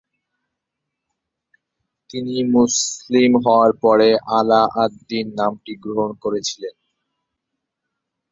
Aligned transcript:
তিনি 2.09 2.35
মুসলিম 2.53 3.31
হওয়ার 3.45 3.71
পরে 3.83 4.07
আলা-আদ-দ্বীন 4.37 5.27
নামটি 5.35 5.73
গ্রহণ 5.83 6.09
করেছিলেন। 6.23 6.75